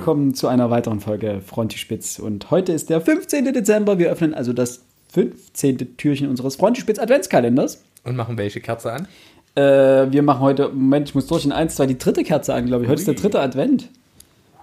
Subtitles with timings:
[0.00, 2.18] willkommen zu einer weiteren Folge Frontispitz.
[2.18, 3.52] Und heute ist der 15.
[3.52, 3.98] Dezember.
[3.98, 4.80] Wir öffnen also das
[5.12, 5.98] 15.
[5.98, 7.84] Türchen unseres Frontispitz Adventskalenders.
[8.04, 9.08] Und machen welche Kerze an?
[9.56, 12.64] Äh, wir machen heute, Moment, ich muss durch in 1, 2 die dritte Kerze an,
[12.64, 12.88] glaube ich.
[12.88, 13.90] Heute ist der dritte Advent.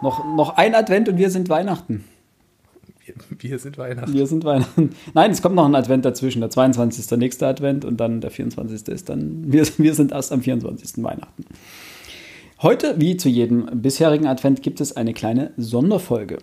[0.02, 2.04] Noch, noch ein Advent und wir sind Weihnachten.
[3.06, 4.12] Wir, wir sind Weihnachten.
[4.12, 4.90] Wir sind Weihnachten.
[5.14, 6.40] Nein, es kommt noch ein Advent dazwischen.
[6.40, 7.02] Der 22.
[7.02, 8.88] ist der nächste Advent und dann der 24.
[8.88, 11.04] ist dann, wir, wir sind erst am 24.
[11.04, 11.46] Weihnachten.
[12.60, 16.40] Heute, wie zu jedem bisherigen Advent, gibt es eine kleine Sonderfolge.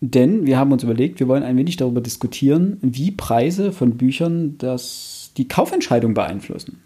[0.00, 4.58] Denn wir haben uns überlegt, wir wollen ein wenig darüber diskutieren, wie Preise von Büchern
[4.58, 6.82] das, die Kaufentscheidung beeinflussen.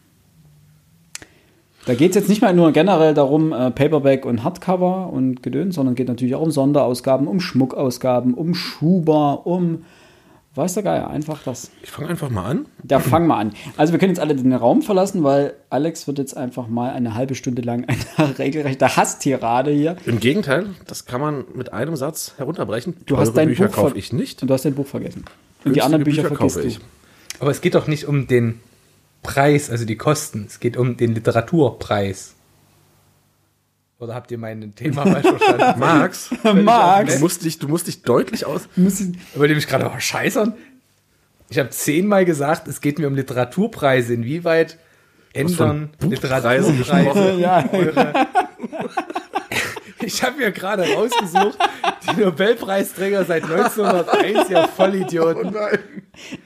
[1.84, 5.74] Da geht es jetzt nicht mal nur generell darum, äh, Paperback und Hardcover und Gedöns,
[5.74, 9.82] sondern geht natürlich auch um Sonderausgaben, um Schmuckausgaben, um Schuber, um
[10.56, 11.70] Weiß der Geier, einfach das.
[11.82, 12.66] Ich fange einfach mal an.
[12.90, 13.52] Ja, fang mal an.
[13.76, 17.14] Also wir können jetzt alle den Raum verlassen, weil Alex wird jetzt einfach mal eine
[17.14, 19.96] halbe Stunde lang eine regelrechte Hasstirade hier.
[20.06, 22.96] Im Gegenteil, das kann man mit einem Satz herunterbrechen.
[23.06, 24.42] Du hast dein Bücher Buch kaufe ich nicht.
[24.42, 25.20] Und du hast dein Buch vergessen.
[25.20, 26.74] Und die Günstige anderen Bücher, Bücher vergisst kaufe du.
[26.74, 26.80] ich.
[27.38, 28.60] Aber es geht doch nicht um den
[29.22, 30.46] Preis, also die Kosten.
[30.48, 32.34] Es geht um den Literaturpreis.
[34.00, 35.78] Oder habt ihr mein Thema falsch verstanden?
[35.78, 38.62] Max, Max, du musst dich, du musst dich deutlich aus.
[38.76, 40.54] ich- Wollt ihr mich gerade auch scheißern?
[41.50, 44.14] Ich habe zehnmal gesagt, es geht mir um Literaturpreise.
[44.14, 44.78] Inwieweit
[45.32, 47.64] ändern Literaturpreise Ja.
[47.72, 48.12] eure...
[50.02, 51.58] Ich habe mir gerade rausgesucht,
[52.16, 55.54] die Nobelpreisträger seit 1901, ja Vollidioten.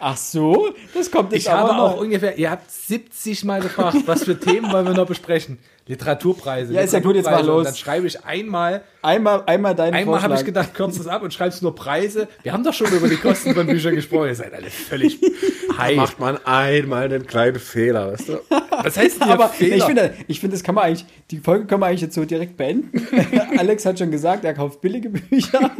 [0.00, 2.00] Ach so, das kommt jetzt Ich habe aber auch noch.
[2.00, 5.58] ungefähr, ihr habt 70 Mal gefragt, was für Themen wollen wir noch besprechen?
[5.86, 6.72] Literaturpreise.
[6.72, 7.50] Ja, ist ja gut, jetzt Literaturpreise.
[7.50, 7.58] los.
[7.58, 11.22] Und dann schreibe ich einmal, Einmal, einmal deinen einmal habe ich gedacht, kürzt es ab
[11.22, 12.26] und schreibst nur Preise.
[12.42, 14.28] Wir haben doch schon über die Kosten von Büchern gesprochen.
[14.28, 15.20] Ihr seid alle völlig
[15.68, 15.96] Da high.
[15.96, 18.38] macht man einmal einen kleinen Fehler, weißt du?
[18.82, 19.76] Was heißt denn Aber Fehler?
[19.76, 22.24] ich finde, ich finde, das kann man eigentlich, die Folge können wir eigentlich jetzt so
[22.24, 23.06] direkt beenden.
[23.58, 25.70] Alex hat schon gesagt, er kauft billige Bücher.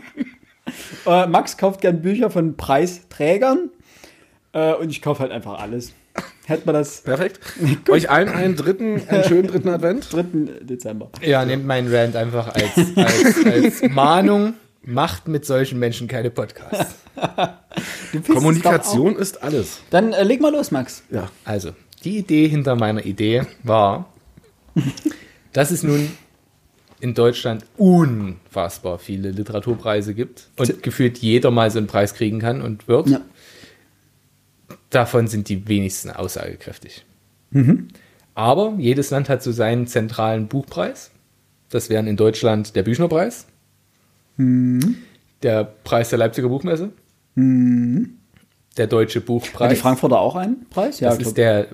[1.07, 3.71] äh, Max kauft gern Bücher von Preisträgern.
[4.53, 5.95] Äh, und ich kaufe halt einfach alles.
[6.47, 7.41] Hätten wir das Perfekt.
[7.89, 10.07] Euch allen einen dritten, einen schönen dritten Advent.
[10.13, 10.25] 3.
[10.61, 11.11] Dezember.
[11.23, 14.55] ja, nehmt meinen Rant einfach als, als, als Mahnung.
[14.87, 16.97] Macht mit solchen Menschen keine Podcasts.
[18.31, 19.81] Kommunikation ist alles.
[19.89, 21.03] Dann äh, leg mal los, Max.
[21.11, 21.31] Ja.
[21.47, 21.71] Also,
[22.05, 24.13] die Idee hinter meiner Idee war,
[25.55, 26.11] dass es nun
[27.01, 32.61] in Deutschland unfassbar viele Literaturpreise gibt und gefühlt jeder mal so einen Preis kriegen kann
[32.61, 33.09] und wird.
[33.09, 33.21] Ja.
[34.95, 37.05] Davon sind die wenigsten aussagekräftig.
[38.35, 41.11] Aber jedes Land hat so seinen zentralen Buchpreis.
[41.71, 43.47] Das wären in Deutschland der Büchnerpreis,
[44.39, 46.91] der Preis der Leipziger Buchmesse,
[47.37, 49.61] der Deutsche Buchpreis.
[49.71, 50.99] Hat die Frankfurter auch einen Preis?
[50.99, 51.67] Das glaub- ist der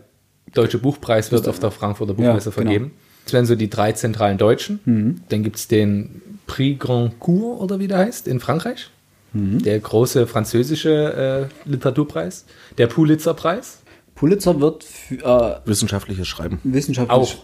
[0.55, 2.71] Deutsche Buchpreis, wird auf der Frankfurter Buchmesse Ja, genau.
[2.71, 2.91] vergeben.
[3.25, 5.23] Das wären so die drei zentralen Deutschen.
[5.29, 8.89] Dann gibt es den Prix Goncourt oder wie der heißt, in Frankreich.
[9.33, 12.45] Der große französische äh, Literaturpreis.
[12.79, 13.79] Der Pulitzer-Preis.
[14.15, 16.61] Pulitzer wird für, Wissenschaftliches Schreiben.
[16.65, 17.17] äh, wissenschaftlich.
[17.17, 17.35] Auch.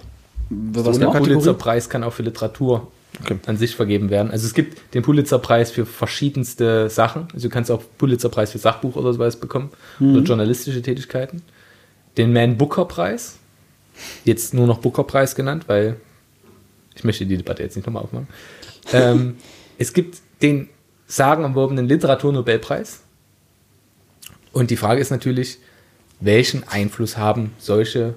[0.51, 1.17] Was der noch?
[1.17, 2.91] Pulitzer-Preis kann auch für Literatur
[3.25, 3.39] Okay.
[3.47, 4.31] an sich vergeben werden.
[4.31, 7.29] Also es gibt den Pulitzer-Preis für verschiedenste Sachen.
[7.33, 9.71] Also du kannst auch Pulitzer-Preis für Sachbuch oder sowas bekommen
[10.01, 11.41] oder journalistische Tätigkeiten.
[12.19, 13.39] Den Man Booker-Preis,
[14.25, 15.97] jetzt nur noch Booker-Preis genannt, weil
[16.95, 18.29] ich möchte die Debatte jetzt nicht nochmal aufmachen.
[18.93, 19.37] ähm,
[19.79, 20.69] es gibt den
[21.07, 23.01] sagenumwobenen Literaturnobelpreis.
[24.53, 25.59] Und die Frage ist natürlich,
[26.21, 28.15] welchen Einfluss haben solche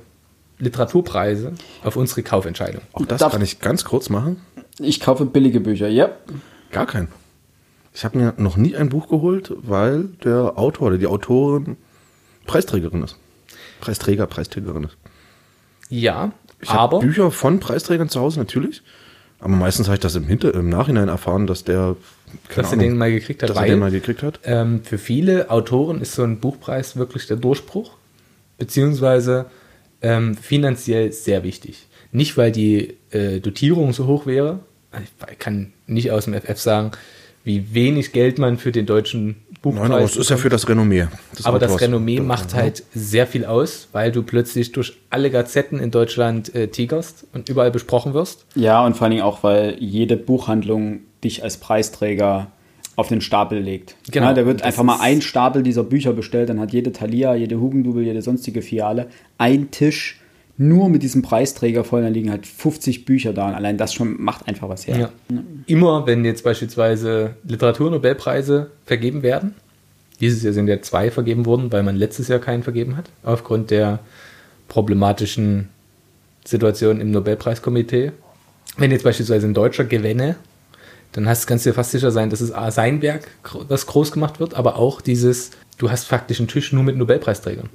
[0.57, 2.81] Literaturpreise auf unsere Kaufentscheidung?
[2.93, 4.41] Auch das Darf- kann ich ganz kurz machen.
[4.79, 6.09] Ich kaufe billige Bücher, ja.
[6.71, 7.09] Gar keinen.
[7.93, 11.75] Ich habe mir noch nie ein Buch geholt, weil der Autor oder die Autorin
[12.45, 13.17] Preisträgerin ist.
[13.81, 14.97] Preisträger, Preisträgerin ist.
[15.89, 18.81] Ja, Ich habe aber Bücher von Preisträgern zu Hause, natürlich.
[19.39, 21.95] Aber meistens habe ich das im, Hinter im Nachhinein erfahren, dass der,
[22.47, 24.39] keine dass er den mal gekriegt hat, dass er weil den mal gekriegt hat.
[24.43, 27.91] ähm, für viele Autoren ist so ein Buchpreis wirklich der Durchbruch,
[28.57, 29.45] beziehungsweise
[30.01, 31.87] ähm, finanziell sehr wichtig.
[32.11, 34.59] Nicht, weil die äh, Dotierung so hoch wäre,
[35.31, 36.91] ich kann nicht aus dem FF sagen,
[37.43, 40.67] wie wenig Geld man für den deutschen Buchpreis Nein, aber es ist ja für das
[40.69, 41.07] Renommee.
[41.37, 41.81] des Aber das.
[41.81, 42.59] Renommee macht ja.
[42.59, 47.49] halt sehr viel aus, weil du plötzlich durch alle Gazetten in Deutschland äh, tigerst und
[47.49, 48.45] überall besprochen wirst.
[48.55, 52.47] Ja, und vor allen Dingen auch, weil jede Buchhandlung dich als Preisträger
[52.95, 53.95] auf den Stapel legt.
[54.11, 54.27] Genau.
[54.27, 57.59] Ja, da wird einfach mal ein Stapel dieser Bücher bestellt, dann hat jede Thalia, jede
[57.59, 59.07] Hugendubel, jede sonstige Filiale
[59.37, 60.19] ein Tisch
[60.61, 64.21] nur mit diesem Preisträger voll, dann liegen halt 50 Bücher da und allein das schon
[64.21, 64.97] macht einfach was her.
[64.97, 65.09] Ja.
[65.67, 69.55] Immer wenn jetzt beispielsweise Literaturnobelpreise vergeben werden,
[70.19, 73.71] dieses Jahr sind ja zwei vergeben worden, weil man letztes Jahr keinen vergeben hat, aufgrund
[73.71, 73.99] der
[74.67, 75.69] problematischen
[76.43, 78.11] Situation im Nobelpreiskomitee.
[78.75, 80.35] Wenn jetzt beispielsweise ein Deutscher gewinne,
[81.11, 83.27] dann hast, kannst du dir fast sicher sein, dass es A, sein Werk,
[83.67, 87.69] das groß gemacht wird, aber auch dieses, du hast faktisch einen Tisch nur mit Nobelpreisträgern.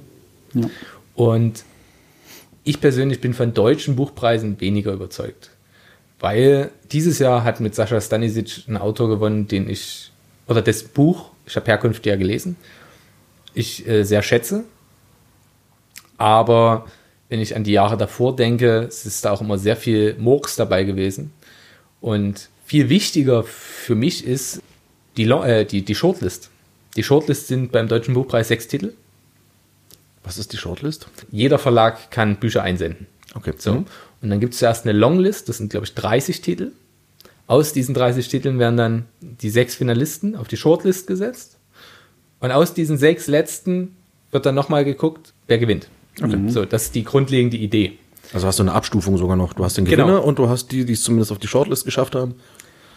[0.53, 0.69] Ja.
[1.15, 1.63] Und
[2.63, 5.51] ich persönlich bin von deutschen Buchpreisen weniger überzeugt.
[6.19, 10.11] Weil dieses Jahr hat mit Sascha Stanisic ein Autor gewonnen, den ich,
[10.47, 12.55] oder das Buch, ich habe Herkunft ja gelesen,
[13.53, 14.63] ich äh, sehr schätze.
[16.17, 16.85] Aber
[17.29, 20.55] wenn ich an die Jahre davor denke, es ist da auch immer sehr viel Murks
[20.55, 21.33] dabei gewesen.
[21.99, 24.61] Und viel wichtiger für mich ist
[25.17, 26.49] die, äh, die, die Shortlist.
[26.95, 28.93] Die Shortlist sind beim Deutschen Buchpreis sechs Titel.
[30.23, 31.07] Was ist die Shortlist?
[31.31, 33.07] Jeder Verlag kann Bücher einsenden.
[33.35, 33.53] Okay.
[33.57, 33.73] So.
[33.73, 33.85] Mhm.
[34.21, 36.71] Und dann gibt es zuerst eine Longlist, das sind, glaube ich, 30 Titel.
[37.47, 41.57] Aus diesen 30 Titeln werden dann die sechs Finalisten auf die Shortlist gesetzt.
[42.39, 43.95] Und aus diesen sechs letzten
[44.31, 45.87] wird dann nochmal geguckt, wer gewinnt.
[46.47, 47.97] So, das ist die grundlegende Idee.
[48.33, 49.53] Also hast du eine Abstufung sogar noch.
[49.53, 50.05] Du hast den Genau.
[50.05, 52.35] Gewinner und du hast die, die es zumindest auf die Shortlist geschafft haben.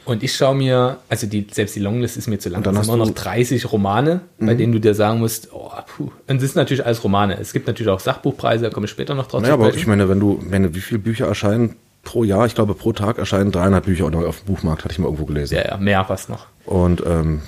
[0.08, 2.64] Und ich schaue mir, also die, selbst die Longlist ist mir zu lang.
[2.64, 6.10] Hast sind immer noch 30 Romane, bei denen du dir sagen musst, oh, puh.
[6.26, 7.38] Und es ist natürlich alles Romane.
[7.38, 9.87] Es gibt natürlich auch Sachbuchpreise, da komme ich später noch drauf Naja, zu aber ich
[9.87, 12.46] meine, wenn du, wenn wie viele Bücher erscheinen pro Jahr?
[12.46, 15.26] Ich glaube, pro Tag erscheinen 300 Bücher oder auf dem Buchmarkt, hatte ich mal irgendwo
[15.26, 15.56] gelesen.
[15.56, 16.46] Ja, ja, mehr fast noch.
[16.64, 17.43] Und ähm,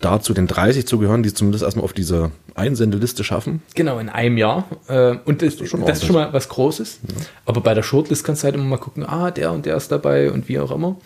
[0.00, 3.62] dazu den 30 zu gehören, die zumindest erstmal auf diese Einsendeliste schaffen.
[3.76, 4.64] Genau, in einem Jahr.
[4.88, 6.98] Äh, Und das, das, schon ist schon mal was Großes.
[7.46, 9.92] Aber bei der Shortlist kannst du halt immer mal gucken, ah, der und der ist
[9.92, 10.96] dabei und wie auch immer.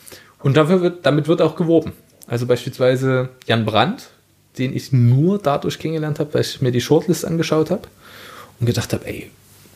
[0.41, 1.93] Und dafür wird, damit wird auch geworben.
[2.27, 4.11] Also beispielsweise Jan Brandt,
[4.59, 7.88] den ich nur dadurch kennengelernt habe, weil ich mir die Shortlist angeschaut habe
[8.59, 9.31] und gedacht habe, ey,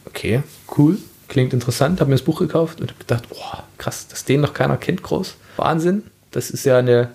[0.06, 0.42] okay,
[0.76, 0.98] cool,
[1.28, 4.54] klingt interessant, habe mir das Buch gekauft und habe gedacht, oh, krass, dass den noch
[4.54, 5.36] keiner kennt, groß.
[5.56, 7.10] Wahnsinn, das ist ja eine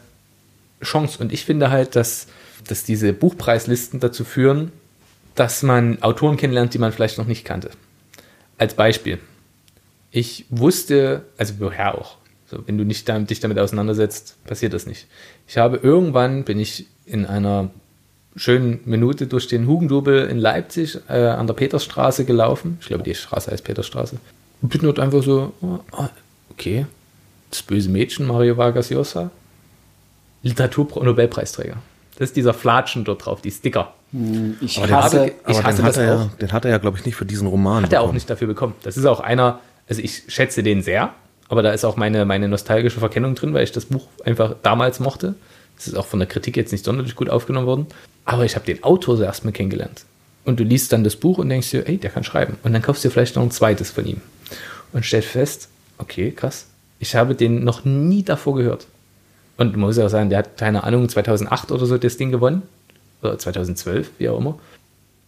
[0.84, 1.20] Chance.
[1.22, 2.28] Und ich finde halt, dass,
[2.68, 4.72] dass diese Buchpreislisten dazu führen,
[5.36, 7.72] dass man Autoren kennenlernt, die man vielleicht noch nicht kannte.
[8.58, 9.20] Als Beispiel.
[10.12, 12.18] Ich wusste, also woher auch,
[12.56, 15.08] so, wenn du nicht damit, dich damit auseinandersetzt, passiert das nicht.
[15.48, 17.70] Ich habe irgendwann, bin ich in einer
[18.36, 22.78] schönen Minute durch den Hugendubel in Leipzig äh, an der Petersstraße gelaufen.
[22.82, 24.18] Ich glaube, die Straße heißt Petersstraße.
[24.62, 26.10] Und bin dort einfach so, oh, ah,
[26.50, 26.86] okay,
[27.50, 29.30] das böse Mädchen, Mario Vargas Llosa,
[30.44, 31.78] Literatur-Nobelpreisträger.
[32.18, 33.94] Das ist dieser Flatschen dort drauf, die Sticker.
[34.62, 36.38] Ich Aber den hasse, habe- Ich hasse den, hat das er ja, auch.
[36.38, 37.84] den hat er ja, glaube ich, nicht für diesen Roman.
[37.84, 38.74] Hat er auch nicht dafür bekommen.
[38.84, 39.60] Das ist auch einer,
[39.90, 41.14] also ich schätze den sehr,
[41.48, 45.00] aber da ist auch meine, meine nostalgische Verkennung drin, weil ich das Buch einfach damals
[45.00, 45.36] mochte.
[45.78, 47.88] Es ist auch von der Kritik jetzt nicht sonderlich gut aufgenommen worden.
[48.24, 50.06] Aber ich habe den Autor zuerst mal kennengelernt.
[50.44, 52.58] Und du liest dann das Buch und denkst dir, ey, der kann schreiben.
[52.64, 54.22] Und dann kaufst du vielleicht noch ein zweites von ihm.
[54.94, 56.68] Und stellst fest, okay, krass,
[57.00, 58.88] ich habe den noch nie davor gehört.
[59.58, 62.32] Und man muss ja auch sagen, der hat, keine Ahnung, 2008 oder so das Ding
[62.32, 62.64] gewonnen.
[63.22, 64.60] Oder 2012, wie auch immer.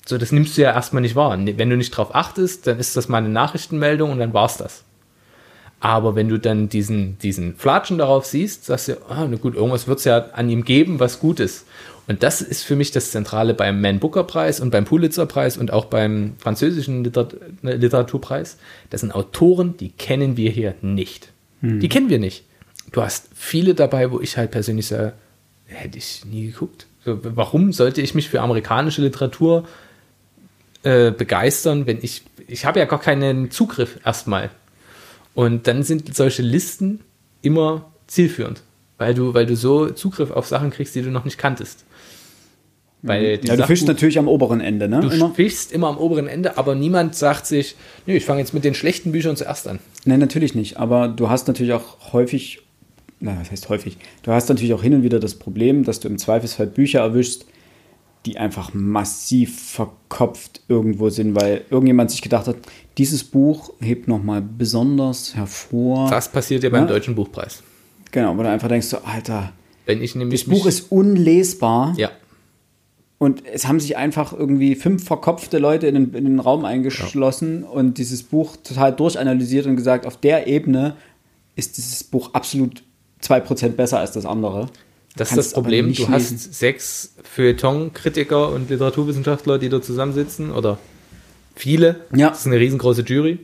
[0.05, 1.37] So, das nimmst du ja erstmal nicht wahr.
[1.37, 4.83] Wenn du nicht drauf achtest, dann ist das mal eine Nachrichtenmeldung und dann war's das.
[5.79, 9.87] Aber wenn du dann diesen, diesen Flatschen darauf siehst, sagst du, ah, na gut, irgendwas
[9.87, 11.65] wird es ja an ihm geben, was gut ist.
[12.07, 15.57] Und das ist für mich das Zentrale beim Man Booker Preis und beim Pulitzer Preis
[15.57, 18.57] und auch beim französischen Literat Literaturpreis.
[18.89, 21.31] Das sind Autoren, die kennen wir hier nicht.
[21.81, 22.45] Die kennen wir nicht.
[22.91, 25.13] Du hast viele dabei, wo ich halt persönlich sage,
[25.65, 26.87] hätte ich nie geguckt.
[27.03, 29.65] Warum sollte ich mich für amerikanische Literatur
[30.83, 34.49] äh, begeistern, wenn ich, ich habe ja gar keinen Zugriff erstmal.
[35.37, 37.01] Und dann sind solche Listen
[37.43, 38.63] immer zielführend,
[38.97, 41.85] weil du, weil du so Zugriff auf Sachen kriegst, die du noch nicht kanntest.
[43.03, 44.99] Weil ja, du Sachbuch- fischst natürlich am oberen Ende, ne?
[45.01, 45.31] Du Immer?
[45.35, 47.75] fischst immer am oberen Ende, aber niemand sagt sich,
[48.07, 49.77] nö, ich fange jetzt mit den schlechten Büchern zuerst an.
[50.05, 50.77] Nein, natürlich nicht.
[50.77, 52.63] Aber du hast natürlich auch häufig,
[53.19, 53.97] na, was heißt häufig?
[54.23, 57.45] Du hast natürlich auch hin und wieder das Problem, dass du im Zweifelsfall Bücher erwischst,
[58.27, 62.57] die einfach massiv verkopft irgendwo sind, weil irgendjemand sich gedacht hat,
[62.97, 66.09] dieses Buch hebt nochmal besonders hervor.
[66.09, 66.87] Das passiert ja beim Ja.
[66.87, 67.63] Deutschen Buchpreis.
[68.11, 69.53] Genau, wo du einfach denkst, so, Alter,
[69.85, 71.93] Wenn ich nämlich das Buch ist unlesbar.
[71.97, 72.09] ja,
[73.19, 77.63] Und es haben sich einfach irgendwie fünf verkopfte Leute in den, in den Raum eingeschlossen
[77.63, 80.95] und dieses Buch total durchanalysiert und gesagt, auf der Ebene
[81.55, 82.83] ist dieses Buch absolut
[83.23, 84.67] 2% besser als das andere.
[85.17, 85.93] Das ist das Problem.
[85.93, 86.51] Du hast lesen.
[86.51, 90.79] sechs Feuilleton-Kritiker und Literaturwissenschaftler, die da zusammensitzen, oder
[91.55, 92.01] viele.
[92.15, 92.29] Ja.
[92.29, 93.39] Das ist eine riesengroße Jury.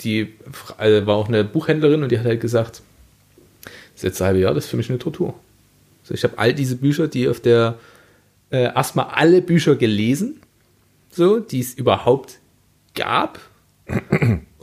[0.00, 0.34] Die
[0.76, 2.82] also war auch eine Buchhändlerin und die hat halt gesagt,
[3.94, 5.34] das letzte halbe Jahr, das ist für mich eine Tortur.
[6.02, 7.78] So, ich habe all diese Bücher, die auf der
[8.50, 10.40] äh, erstmal alle Bücher gelesen,
[11.10, 12.40] so, die es überhaupt
[12.94, 13.38] gab.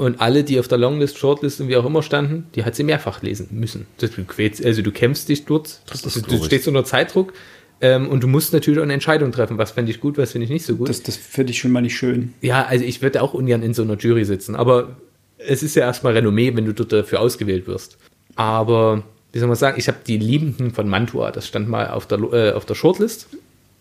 [0.02, 2.84] Und alle, die auf der Longlist, Shortlist und wie auch immer standen, die hat sie
[2.84, 3.86] mehrfach lesen müssen.
[4.00, 7.34] Das, du quälst, also du kämpfst dich dort, ist du, du stehst unter Zeitdruck
[7.82, 10.46] ähm, und du musst natürlich auch eine Entscheidung treffen, was finde ich gut, was finde
[10.46, 10.90] ich nicht so gut.
[10.90, 12.34] Das, das finde ich schon mal nicht schön.
[12.42, 14.96] ja, also ich würde auch ungern in so einer Jury sitzen, aber
[15.38, 18.00] es ist ja erstmal Renommee, wenn du dort dafür ausgewählt wirst.
[18.36, 19.04] Aber
[19.34, 22.18] wie soll man sagen, ich habe die Liebenden von Mantua, das stand mal auf der,
[22.34, 23.28] äh, auf der Shortlist.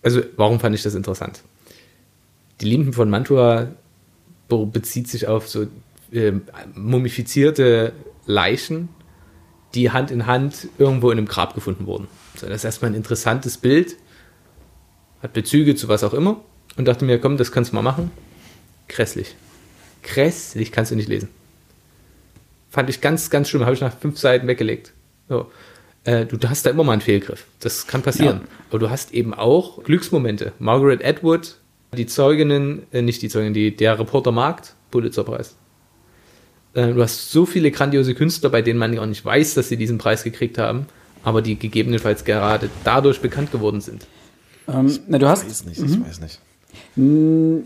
[0.02, 1.40] Also, warum fand ich das interessant?
[2.60, 3.68] Die Liebenden von Mantua
[4.48, 5.66] bezieht sich auf so
[6.12, 6.32] äh,
[6.74, 7.92] mumifizierte
[8.26, 8.88] Leichen,
[9.74, 12.08] die Hand in Hand irgendwo in einem Grab gefunden wurden.
[12.36, 13.96] So, das ist erstmal ein interessantes Bild,
[15.22, 16.42] hat Bezüge zu was auch immer
[16.76, 18.10] und dachte mir, komm, das kannst du mal machen.
[18.88, 19.36] Grässlich.
[20.02, 21.28] Grässlich kannst du nicht lesen.
[22.70, 23.64] Fand ich ganz, ganz schlimm.
[23.64, 24.92] Habe ich nach fünf Seiten weggelegt.
[25.28, 25.50] So.
[26.04, 27.44] Äh, du hast da immer mal einen Fehlgriff.
[27.60, 28.40] Das kann passieren.
[28.42, 28.48] Ja.
[28.70, 30.52] Aber du hast eben auch Glücksmomente.
[30.58, 31.56] Margaret Atwood,
[31.96, 35.56] die Zeuginnen, äh, nicht die Zeugin, die, der Reporter Markt, Pulitzerpreis.
[36.74, 39.68] Äh, du hast so viele grandiose Künstler, bei denen man ja auch nicht weiß, dass
[39.68, 40.86] sie diesen Preis gekriegt haben,
[41.24, 44.06] aber die gegebenenfalls gerade dadurch bekannt geworden sind.
[44.68, 46.06] Ähm, na, du hast, ich weiß nicht, ich mhm.
[46.06, 46.40] weiß nicht.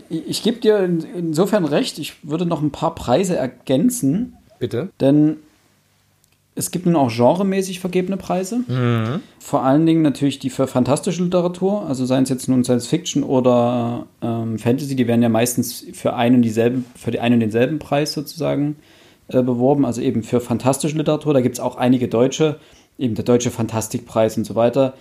[0.09, 0.79] Ich gebe dir
[1.15, 4.33] insofern recht, ich würde noch ein paar Preise ergänzen.
[4.59, 4.89] Bitte.
[4.99, 5.37] Denn
[6.55, 8.61] es gibt nun auch genremäßig vergebene Preise.
[8.67, 9.19] Mhm.
[9.39, 13.23] Vor allen Dingen natürlich die für fantastische Literatur, also seien es jetzt nun Science Fiction
[13.23, 17.39] oder ähm, Fantasy, die werden ja meistens für einen und dieselben, für die einen und
[17.41, 18.77] denselben Preis sozusagen
[19.27, 21.33] äh, beworben, also eben für fantastische Literatur.
[21.33, 22.59] Da gibt es auch einige deutsche,
[22.97, 24.93] eben der Deutsche Fantastikpreis und so weiter.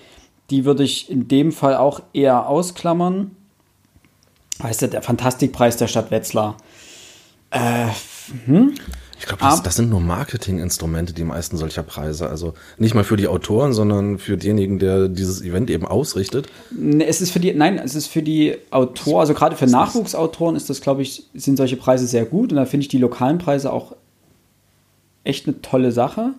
[0.51, 3.33] Die würde ich in dem Fall auch eher ausklammern.
[4.59, 6.57] Weißt du, der Fantastikpreis der Stadt Wetzlar.
[7.51, 7.89] Äh,
[8.47, 8.75] hm?
[9.19, 12.29] Ich glaube, das, das, sind nur Marketinginstrumente, die meisten solcher Preise.
[12.29, 16.49] Also nicht mal für die Autoren, sondern für denjenigen, der dieses Event eben ausrichtet.
[16.99, 20.69] Es ist für die, nein, es ist für die Autoren, also gerade für Nachwuchsautoren ist
[20.69, 22.53] das, glaube ich, sind solche Preise sehr gut.
[22.53, 23.95] Und da finde ich die lokalen Preise auch
[25.25, 26.35] echt eine tolle Sache,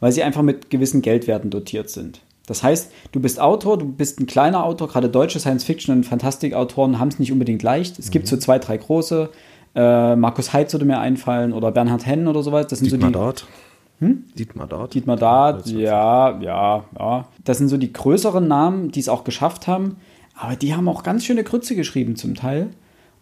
[0.00, 2.20] weil sie einfach mit gewissen Geldwerten dotiert sind.
[2.46, 6.98] Das heißt, du bist Autor, du bist ein kleiner Autor, gerade deutsche Science-Fiction- und Fantastikautoren
[6.98, 7.98] haben es nicht unbedingt leicht.
[7.98, 8.10] Es mhm.
[8.10, 9.30] gibt so zwei, drei große.
[9.74, 12.66] Äh, Markus Heitz würde mir einfallen oder Bernhard Henn oder sowas.
[12.66, 13.12] Das sind Dietmar so die.
[13.12, 13.46] Dart.
[14.00, 14.24] Hm?
[14.38, 14.94] Dietmar Dart.
[14.94, 17.28] Dietmar Dart, ja, ja, ja.
[17.44, 19.96] Das sind so die größeren Namen, die es auch geschafft haben.
[20.36, 22.70] Aber die haben auch ganz schöne Grütze geschrieben zum Teil.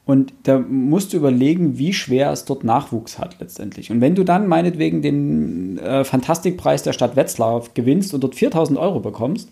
[0.05, 3.91] Und da musst du überlegen, wie schwer es dort Nachwuchs hat letztendlich.
[3.93, 8.79] Und wenn du dann meinetwegen den äh, Fantastikpreis der Stadt Wetzlar gewinnst und dort 4000
[8.79, 9.49] Euro bekommst,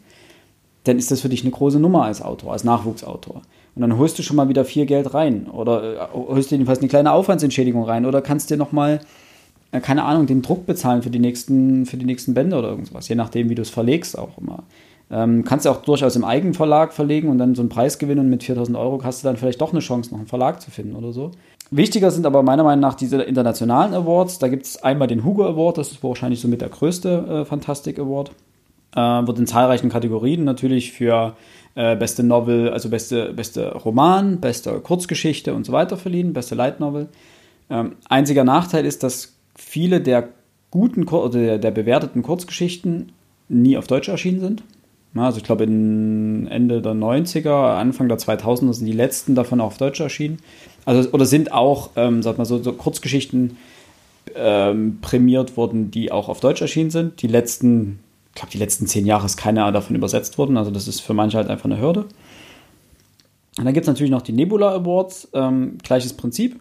[0.85, 3.43] dann ist das für dich eine große Nummer als Autor, als Nachwuchsautor.
[3.77, 6.81] Und dann holst du schon mal wieder viel Geld rein oder äh, holst dir jedenfalls
[6.81, 9.01] eine kleine Aufwandsentschädigung rein oder kannst dir nochmal,
[9.71, 13.09] äh, keine Ahnung, den Druck bezahlen für die nächsten, für die nächsten Bände oder irgendwas,
[13.09, 14.65] je nachdem, wie du es verlegst auch immer.
[15.11, 18.21] Ähm, kannst du auch durchaus im eigenen Verlag verlegen und dann so einen Preis gewinnen
[18.21, 20.71] und mit 4000 Euro hast du dann vielleicht doch eine Chance, noch einen Verlag zu
[20.71, 21.33] finden oder so.
[21.73, 24.39] Wichtiger sind aber meiner Meinung nach diese internationalen Awards.
[24.39, 27.99] Da gibt es einmal den Hugo Award, das ist wahrscheinlich somit der größte äh, Fantastic
[27.99, 28.31] Award.
[28.95, 31.37] Äh, wird in zahlreichen Kategorien natürlich für
[31.75, 36.81] äh, beste Novel, also beste, beste Roman, beste Kurzgeschichte und so weiter verliehen, beste Light
[36.81, 37.09] Novel.
[37.69, 40.29] Ähm, einziger Nachteil ist, dass viele der
[40.73, 43.13] guten oder der, der bewerteten Kurzgeschichten
[43.49, 44.63] nie auf Deutsch erschienen sind.
[45.15, 49.79] Also ich glaube, Ende der 90er, Anfang der 2000er sind die letzten davon auch auf
[49.79, 50.39] Deutsch erschienen.
[50.85, 53.57] Also, oder sind auch, ähm, sag mal so, so Kurzgeschichten
[54.37, 57.23] ähm, prämiert worden, die auch auf Deutsch erschienen sind.
[57.23, 57.99] Die letzten,
[58.29, 60.57] ich glaube, die letzten zehn Jahre ist keiner davon übersetzt worden.
[60.57, 62.07] Also das ist für manche halt einfach eine Hürde.
[63.59, 66.61] Und dann gibt es natürlich noch die Nebula Awards, ähm, gleiches Prinzip.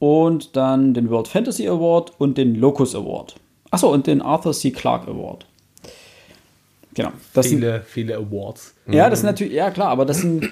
[0.00, 3.36] Und dann den World Fantasy Award und den Locus Award.
[3.70, 4.72] Achso, und den Arthur C.
[4.72, 5.46] Clarke Award.
[6.94, 7.12] Genau.
[7.32, 8.74] Das viele, sind, viele Awards.
[8.88, 10.44] Ja, das sind natürlich, ja klar, aber das sind,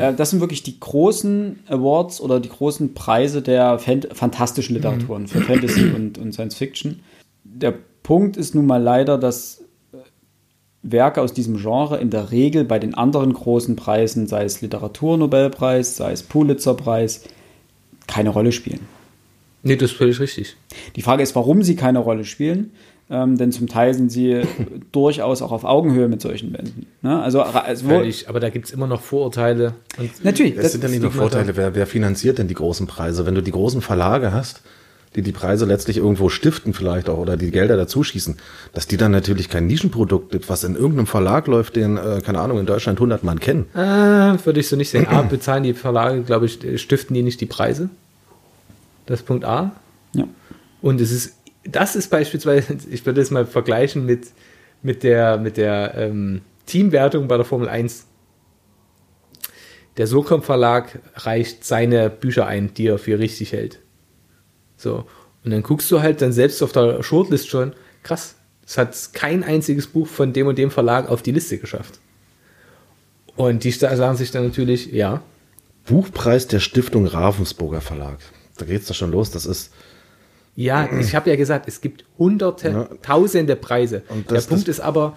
[0.00, 5.26] äh, das sind wirklich die großen Awards oder die großen Preise der Fan fantastischen Literaturen
[5.26, 7.00] für Fantasy und, und Science Fiction.
[7.42, 7.74] Der
[8.04, 9.96] Punkt ist nun mal leider, dass äh,
[10.82, 15.96] Werke aus diesem Genre in der Regel bei den anderen großen Preisen, sei es Literaturnobelpreis,
[15.96, 17.24] sei es Pulitzerpreis,
[18.06, 18.80] keine Rolle spielen.
[19.64, 20.56] Nee, das ist völlig richtig.
[20.96, 22.72] Die Frage ist, warum sie keine Rolle spielen
[23.10, 24.42] ähm, denn zum Teil sind sie
[24.92, 26.86] durchaus auch auf Augenhöhe mit solchen Bänden.
[27.02, 27.22] Ne?
[27.22, 29.74] Also, also Völlig, aber da gibt es immer noch Vorurteile.
[30.22, 30.56] natürlich.
[30.56, 31.56] Es sind ja nicht nur Vorteile.
[31.56, 33.24] Wer, wer finanziert denn die großen Preise?
[33.24, 34.60] Wenn du die großen Verlage hast,
[35.16, 38.36] die die Preise letztlich irgendwo stiften vielleicht auch oder die Gelder dazuschießen,
[38.74, 42.58] dass die dann natürlich kein Nischenprodukt, was in irgendeinem Verlag läuft, den, äh, keine Ahnung,
[42.58, 43.64] in Deutschland 100 Mann kennen.
[43.74, 45.06] Äh, würde ich so nicht sehen.
[45.06, 47.88] A, bezahlen die Verlage, glaube ich, stiften die nicht die Preise.
[49.06, 49.72] Das ist Punkt A.
[50.80, 54.28] Und es ist das ist beispielsweise, ich würde das mal vergleichen mit,
[54.82, 58.06] mit der, mit der ähm, Teamwertung bei der Formel 1.
[59.96, 63.80] Der Socom Verlag reicht seine Bücher ein, die er für richtig hält.
[64.76, 65.06] So.
[65.44, 69.42] Und dann guckst du halt dann selbst auf der Shortlist schon, krass, es hat kein
[69.42, 72.00] einziges Buch von dem und dem Verlag auf die Liste geschafft.
[73.34, 75.22] Und die sagen sich dann natürlich, ja.
[75.86, 78.18] Buchpreis der Stiftung Ravensburger Verlag.
[78.58, 79.30] Da geht es doch schon los.
[79.30, 79.72] Das ist
[80.60, 82.88] Ja, ich habe ja gesagt, es gibt hunderte, Ja.
[83.00, 84.02] tausende Preise.
[84.08, 85.16] Und Der Punkt ist aber,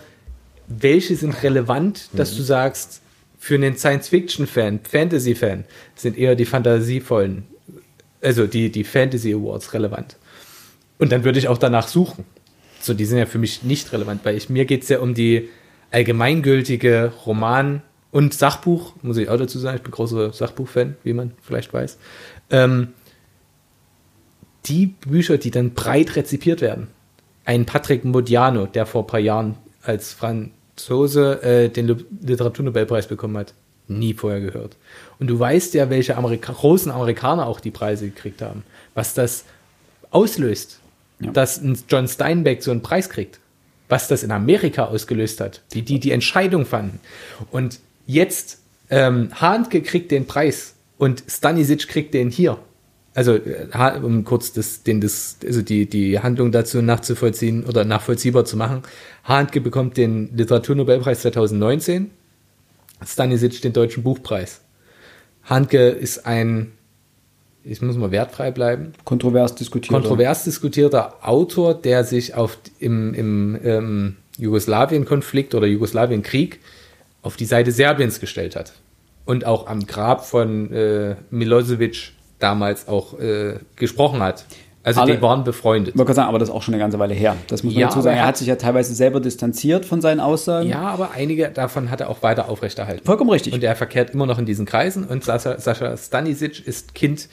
[0.67, 3.01] welche sind relevant, dass du sagst,
[3.39, 5.63] für einen Science-Fiction-Fan, Fantasy-Fan,
[5.95, 7.47] sind eher die fantasievollen,
[8.21, 10.15] also die, die Fantasy Awards relevant.
[10.99, 12.23] Und dann würde ich auch danach suchen.
[12.79, 15.15] So, die sind ja für mich nicht relevant, weil ich, mir geht es ja um
[15.15, 15.49] die
[15.89, 17.81] allgemeingültige Roman-
[18.11, 21.97] und Sachbuch, muss ich auch dazu sagen, ich bin großer Sachbuch-Fan, wie man vielleicht weiß.
[22.51, 22.89] Ähm,
[24.65, 26.87] die Bücher, die dann breit rezipiert werden.
[27.45, 33.37] Ein Patrick Modiano, der vor ein paar Jahren als Franzose äh, den Li- Literaturnobelpreis bekommen
[33.37, 33.53] hat,
[33.87, 34.77] nie vorher gehört.
[35.19, 38.63] Und du weißt ja, welche Amerika großen Amerikaner auch die Preise gekriegt haben.
[38.93, 39.45] Was das
[40.11, 40.79] auslöst,
[41.19, 41.31] Ja.
[41.31, 43.39] dass ein John Steinbeck so einen Preis kriegt.
[43.89, 46.99] Was das in Amerika ausgelöst hat, wie die die Entscheidung fanden.
[47.51, 52.57] Und jetzt ähm, Handke kriegt den Preis und Stanisic kriegt den hier.
[53.13, 58.45] Also, äh, um kurz das, den, das, also die, die Handlung dazu nachzuvollziehen oder nachvollziehbar
[58.45, 58.83] zu machen.
[59.23, 62.09] Handke bekommt den Literaturnobelpreis 2019,
[63.05, 64.61] Stanisic den Deutschen Buchpreis.
[65.43, 66.71] Handke ist ein,
[67.65, 69.91] ich muss mal wertfrei bleiben, Kontrovers diskutiert.
[69.91, 76.59] kontrovers diskutierter Autor, der sich auf, im, im ähm, Jugoslawien-Konflikt oder Jugoslawien-Krieg
[77.23, 78.73] auf die Seite Serbiens gestellt hat.
[79.25, 84.45] Und auch am Grab von äh, Milosevic damals auch äh, gesprochen hat.
[84.83, 85.95] Also Alle- die waren befreundet.
[85.95, 87.35] Wollte gerade sagen, aber das ist auch schon eine ganze Weile her.
[87.47, 88.15] Das muss man Ja, dazu sagen.
[88.17, 90.67] er hat- hat sich ja teilweise selber distanziert von seinen Aussagen.
[90.67, 93.05] Ja, aber einige davon hat er auch weiter aufrechterhalten.
[93.05, 93.53] Vollkommen richtig.
[93.53, 95.03] Und er verkehrt immer noch in diesen Kreisen.
[95.05, 97.29] Und Sascha, Sascha Stanisic ist Kind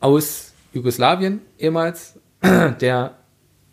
[0.00, 2.14] aus Jugoslawien ehemals,
[2.80, 3.12] der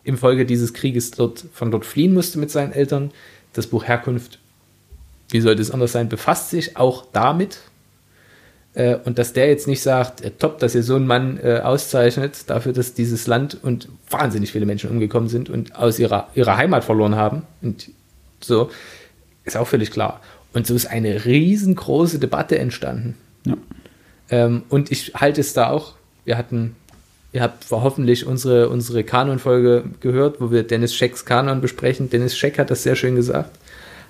[0.04, 3.12] im Folge dieses Krieges dort, von dort fliehen musste mit seinen Eltern.
[3.54, 4.38] Das Buch Herkunft,
[5.30, 7.60] wie sollte es anders sein, befasst sich auch damit.
[8.76, 11.60] Äh, Und dass der jetzt nicht sagt, äh, top, dass ihr so einen Mann äh,
[11.60, 16.58] auszeichnet, dafür, dass dieses Land und wahnsinnig viele Menschen umgekommen sind und aus ihrer, ihrer
[16.58, 17.42] Heimat verloren haben.
[17.62, 17.90] Und
[18.40, 18.70] so,
[19.44, 20.20] ist auch völlig klar.
[20.52, 23.16] Und so ist eine riesengroße Debatte entstanden.
[23.44, 23.56] Ja.
[24.28, 25.94] Ähm, und ich halte es da auch.
[26.26, 26.76] Wir hatten,
[27.32, 32.10] ihr habt hoffentlich unsere, unsere Kanon-Folge gehört, wo wir Dennis Schecks Kanon besprechen.
[32.10, 33.56] Dennis Scheck hat das sehr schön gesagt.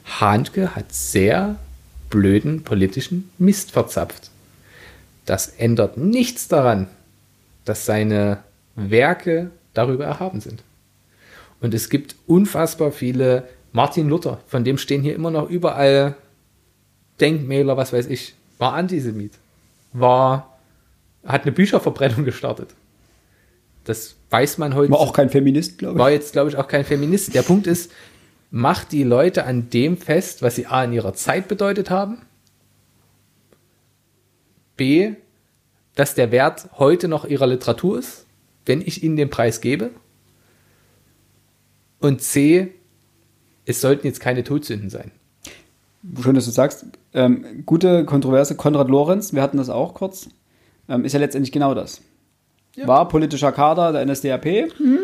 [0.05, 1.55] Handke hat sehr
[2.11, 4.31] blöden politischen Mist verzapft.
[5.27, 6.89] Das ändert nichts daran,
[7.65, 8.39] dass seine
[8.77, 10.63] Werke darüber erhaben sind.
[11.61, 16.15] Und es gibt unfassbar viele Martin Luther, von dem stehen hier immer noch überall
[17.21, 19.33] Denkmäler, was weiß ich, war Antisemit,
[19.93, 20.59] war,
[21.27, 22.71] hat eine Bücherverbrennung gestartet.
[23.85, 24.91] Das weiß man heute.
[24.93, 25.99] War auch kein Feminist, glaube ich.
[25.99, 27.35] war jetzt, glaube ich, auch kein Feminist.
[27.35, 27.93] Der Punkt ist,
[28.51, 32.23] macht die Leute an dem fest, was sie A in ihrer Zeit bedeutet haben,
[34.77, 35.13] B,
[35.95, 38.27] dass der Wert heute noch ihrer Literatur ist,
[38.65, 39.91] wenn ich ihnen den Preis gebe,
[41.99, 42.75] und C,
[43.65, 45.11] es sollten jetzt keine Todsünden sein.
[46.23, 46.87] Schön, dass du sagst.
[47.15, 48.55] Ähm, gute Kontroverse.
[48.55, 50.29] Konrad Lorenz, wir hatten das auch kurz,
[50.89, 52.03] ähm, ist ja letztendlich genau das.
[52.77, 54.99] War politischer Kader der NSDAP, hm,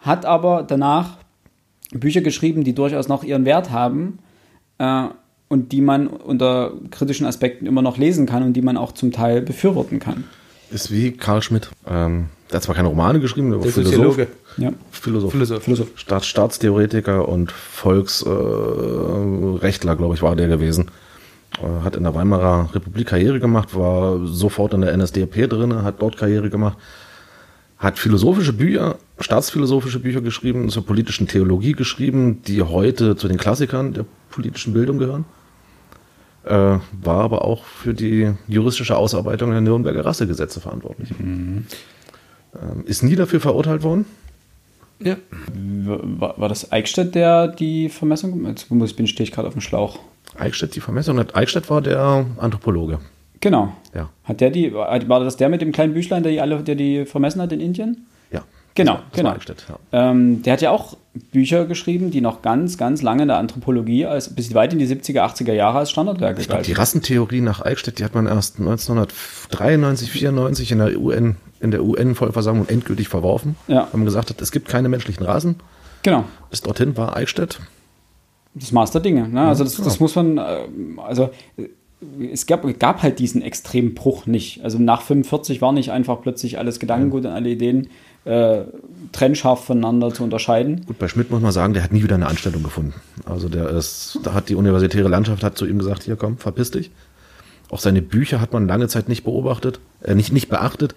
[0.00, 1.18] hat aber danach
[1.92, 4.18] Bücher geschrieben, die durchaus noch ihren Wert haben
[4.78, 5.08] äh,
[5.48, 9.12] und die man unter kritischen Aspekten immer noch lesen kann und die man auch zum
[9.12, 10.24] Teil befürworten kann.
[10.70, 11.70] Ist wie Karl Schmidt.
[11.88, 13.94] Ähm, der hat zwar keine Romane geschrieben, aber Der Philosoph.
[13.94, 14.26] Soziologe.
[14.58, 14.72] Ja.
[14.90, 15.32] Philosoph.
[15.32, 15.62] Philosoph.
[15.62, 15.88] Philosoph.
[15.96, 20.90] Staats Staatstheoretiker und Volksrechtler, äh, glaube ich, war der gewesen.
[21.62, 26.02] Äh, hat in der Weimarer Republik Karriere gemacht, war sofort in der NSDAP drin, hat
[26.02, 26.76] dort Karriere gemacht,
[27.78, 33.94] hat philosophische Bücher, staatsphilosophische Bücher geschrieben, zur politischen Theologie geschrieben, die heute zu den Klassikern
[33.94, 35.24] der politischen Bildung gehören.
[36.48, 41.10] Äh, war aber auch für die juristische Ausarbeitung der Nürnberger Rassegesetze verantwortlich.
[41.20, 41.66] Ähm,
[42.86, 44.06] ist nie dafür verurteilt worden.
[45.00, 45.16] Ja.
[45.52, 49.54] War, war das Eichstätt, der die Vermessung Jetzt muss ich bin stehe ich gerade auf
[49.54, 49.98] dem Schlauch.
[50.38, 51.18] Eichstätt die Vermessung.
[51.34, 52.98] Eichstätt war der Anthropologe.
[53.40, 53.72] Genau.
[53.94, 54.08] Ja.
[54.24, 57.04] Hat der die, war das der mit dem kleinen Büchlein, der die alle, der die
[57.04, 58.06] vermessen hat in Indien?
[58.78, 59.34] Genau, genau.
[59.90, 60.10] Ja.
[60.10, 60.96] Ähm, der hat ja auch
[61.32, 64.86] Bücher geschrieben, die noch ganz, ganz lange in der Anthropologie, als, bis weit in die
[64.86, 66.74] 70er, 80er Jahre als Standardwerke Ich glaube, die.
[66.74, 72.68] Rassentheorie nach Eichstätt, die hat man erst 1993, 94 in der UN, in der UN-Vollversammlung
[72.68, 73.56] endgültig verworfen.
[73.66, 73.88] Ja.
[73.90, 75.56] Weil man gesagt hat, es gibt keine menschlichen Rasen.
[76.04, 76.24] Genau.
[76.50, 77.58] Bis dorthin war Eichstätt.
[78.54, 79.28] Das Maß der Dinge.
[79.28, 79.42] Ne?
[79.42, 81.64] Also das, das muss man, äh, also äh,
[82.32, 84.62] es gab, gab halt diesen extremen Bruch nicht.
[84.62, 87.88] Also nach 45 war nicht einfach plötzlich alles Gedankengut und alle Ideen
[88.24, 88.62] äh,
[89.12, 90.84] trennscharf voneinander zu unterscheiden.
[90.86, 92.94] Gut, bei Schmidt muss man sagen, der hat nie wieder eine Anstellung gefunden.
[93.24, 96.70] Also der ist, da hat die universitäre Landschaft hat zu ihm gesagt, hier komm, verpiss
[96.70, 96.90] dich.
[97.70, 100.94] Auch seine Bücher hat man lange Zeit nicht beobachtet, äh, nicht, nicht beachtet.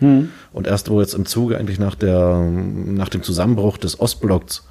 [0.54, 4.68] Und erst wo jetzt im Zuge eigentlich nach, der, nach dem Zusammenbruch des Ostblocks,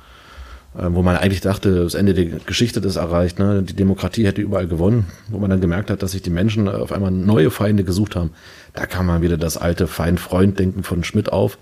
[0.74, 3.62] wo man eigentlich dachte, das Ende der Geschichte ist erreicht, ne?
[3.62, 6.70] die Demokratie hätte überall gewonnen, wo man dann gemerkt hat, dass sich die Menschen äh,
[6.70, 8.30] auf einmal neue Feinde gesucht haben.
[8.74, 11.58] Da kam mal wieder das alte Feind-Freund-Denken von Schmidt auf.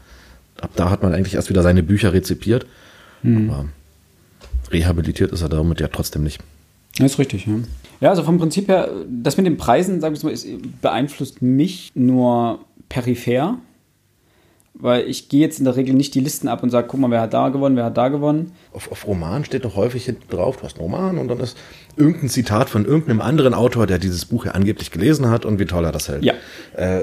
[0.60, 2.66] Ab da hat man eigentlich erst wieder seine Bücher rezipiert.
[3.24, 3.66] Aber
[4.70, 6.40] rehabilitiert ist er damit ja trotzdem nicht.
[6.98, 7.54] Das ist richtig, ja.
[8.00, 10.46] Ja, also vom Prinzip her, das mit den Preisen, sagen wir mal, ist,
[10.80, 13.58] beeinflusst mich nur peripher,
[14.80, 17.10] weil ich gehe jetzt in der Regel nicht die Listen ab und sage, guck mal,
[17.10, 18.52] wer hat da gewonnen, wer hat da gewonnen.
[18.72, 21.56] Auf, auf Roman steht doch häufig hinten drauf, du hast einen Roman und dann ist
[21.96, 25.64] irgendein Zitat von irgendeinem anderen Autor, der dieses Buch ja angeblich gelesen hat und wie
[25.64, 26.24] toll er das hält.
[26.24, 26.34] Ja.
[26.76, 27.02] Äh,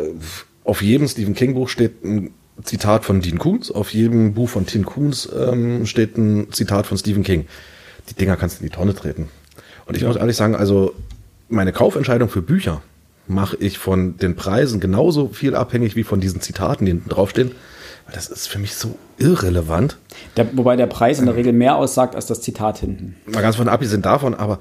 [0.64, 2.32] auf jedem Stephen King Buch steht ein
[2.64, 6.98] Zitat von Dean Koontz, auf jedem Buch von Tim Koontz ähm, steht ein Zitat von
[6.98, 7.46] Stephen King.
[8.10, 9.28] Die Dinger kannst du in die Tonne treten.
[9.86, 10.94] Und ich muss ehrlich sagen, also
[11.50, 12.82] meine Kaufentscheidung für Bücher
[13.28, 17.52] mache ich von den Preisen genauso viel abhängig wie von diesen Zitaten, die hinten draufstehen.
[18.06, 19.98] Weil das ist für mich so irrelevant.
[20.38, 23.16] Der, wobei der Preis in der Regel mehr aussagt als das Zitat hinten.
[23.26, 24.60] Mal ganz von abgesehen davon, aber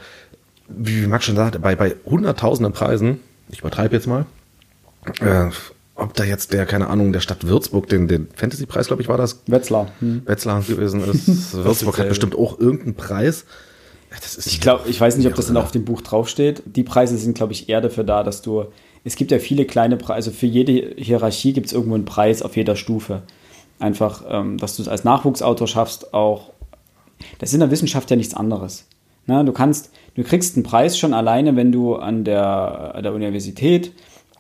[0.69, 4.25] wie Max schon sagte, bei, bei hunderttausenden Preisen, ich übertreibe jetzt mal,
[5.21, 5.51] äh,
[5.95, 9.19] ob da jetzt der, keine Ahnung, der Stadt Würzburg, den, den Fantasy-Preis, glaube ich, war
[9.19, 9.93] das, Wetzlar.
[10.01, 10.23] Hm.
[10.25, 11.53] Wetzlar gewesen ist.
[11.55, 13.45] Würzburg hat bestimmt auch irgendeinen Preis.
[14.47, 16.63] Ich glaube, ich weiß nicht, ob das dann auf dem Buch draufsteht.
[16.67, 18.67] Die Preise sind, glaube ich, eher dafür da, dass du.
[19.05, 20.15] Es gibt ja viele kleine Preise.
[20.15, 23.23] Also für jede Hierarchie gibt es irgendwo einen Preis auf jeder Stufe.
[23.79, 26.53] Einfach, ähm, dass du es als Nachwuchsautor schaffst, auch.
[27.39, 28.87] Das ist in der Wissenschaft ja nichts anderes.
[29.27, 33.15] Na, du kannst, du kriegst einen Preis schon alleine, wenn du an der, an der
[33.15, 33.93] Universität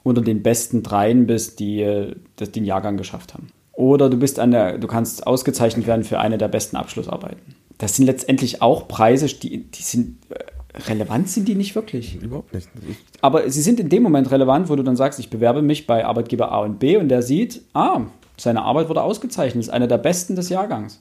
[0.02, 3.48] unter den besten dreien bist, die äh, das, den Jahrgang geschafft haben.
[3.72, 7.56] Oder du bist an der, du kannst ausgezeichnet werden für eine der besten Abschlussarbeiten.
[7.78, 10.44] Das sind letztendlich auch Preise, die, die sind äh,
[10.88, 12.20] relevant sind die nicht wirklich.
[12.20, 12.68] Überhaupt nicht.
[12.88, 15.86] Ich, Aber sie sind in dem Moment relevant, wo du dann sagst, ich bewerbe mich
[15.86, 18.02] bei Arbeitgeber A und B und der sieht, ah,
[18.36, 21.00] seine Arbeit wurde ausgezeichnet, ist einer der besten des Jahrgangs.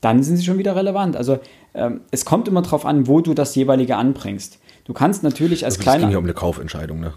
[0.00, 1.16] Dann sind sie schon wieder relevant.
[1.16, 1.38] Also
[1.74, 4.58] ähm, es kommt immer darauf an, wo du das jeweilige anbringst.
[4.84, 6.12] Du kannst natürlich als also es ging kleiner.
[6.12, 7.12] ja um eine Kaufentscheidung, ne?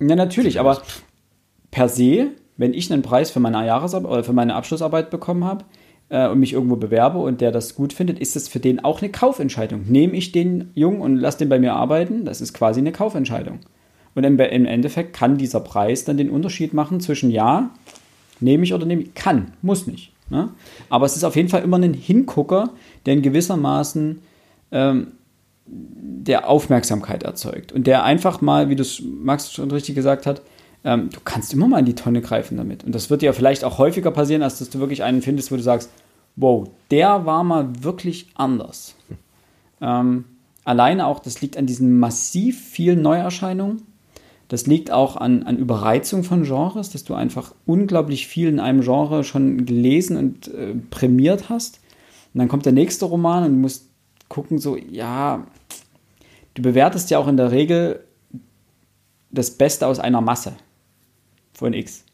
[0.00, 0.82] Ja, natürlich, aber
[1.70, 5.64] per se, wenn ich einen Preis für meine Jahresarbeit oder für meine Abschlussarbeit bekommen habe
[6.08, 9.02] äh, und mich irgendwo bewerbe und der das gut findet, ist das für den auch
[9.02, 9.84] eine Kaufentscheidung.
[9.88, 13.60] Nehme ich den Jungen und lasse den bei mir arbeiten, das ist quasi eine Kaufentscheidung.
[14.14, 17.70] Und im, im Endeffekt kann dieser Preis dann den Unterschied machen zwischen ja,
[18.40, 19.14] nehme ich oder nehme ich.
[19.14, 20.12] Kann, muss nicht.
[20.30, 20.50] Ne?
[20.88, 22.70] Aber es ist auf jeden Fall immer ein Hingucker,
[23.06, 24.20] der in gewissermaßen
[24.72, 25.08] ähm,
[25.66, 27.72] der Aufmerksamkeit erzeugt.
[27.72, 30.42] Und der einfach mal, wie du es Max schon richtig gesagt hat,
[30.84, 32.84] ähm, du kannst immer mal in die Tonne greifen damit.
[32.84, 35.56] Und das wird dir vielleicht auch häufiger passieren, als dass du wirklich einen findest, wo
[35.56, 35.90] du sagst,
[36.36, 38.94] wow, der war mal wirklich anders.
[39.80, 40.26] Ähm,
[40.64, 43.82] alleine auch, das liegt an diesen massiv vielen Neuerscheinungen.
[44.48, 48.82] Das liegt auch an, an Überreizung von Genres, dass du einfach unglaublich viel in einem
[48.82, 51.80] Genre schon gelesen und äh, prämiert hast.
[52.34, 53.88] Und dann kommt der nächste Roman und du musst
[54.28, 55.46] gucken, so, ja,
[56.52, 58.04] du bewertest ja auch in der Regel
[59.30, 60.52] das Beste aus einer Masse
[61.54, 62.04] von X.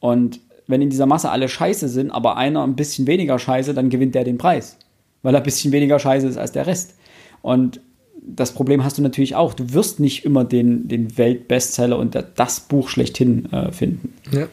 [0.00, 3.90] Und wenn in dieser Masse alle scheiße sind, aber einer ein bisschen weniger scheiße, dann
[3.90, 4.78] gewinnt der den Preis.
[5.22, 6.94] Weil er ein bisschen weniger scheiße ist als der Rest.
[7.42, 7.80] Und
[8.26, 9.52] das Problem hast du natürlich auch.
[9.52, 14.14] Du wirst nicht immer den, den Weltbestseller und das Buch schlechthin äh, finden.
[14.32, 14.46] Ja.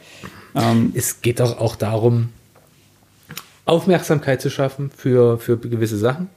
[0.55, 2.29] Ähm, Es geht doch auch darum,
[3.65, 6.27] Aufmerksamkeit zu schaffen für, für gewisse Sachen.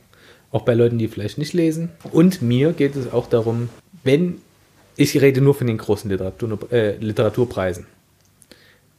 [0.53, 1.91] Auch bei Leuten, die vielleicht nicht lesen.
[2.13, 3.69] Und mir geht es auch darum,
[4.05, 4.37] wenn,
[4.97, 7.87] ich rede nur von den großen Literatur, äh, Literaturpreisen.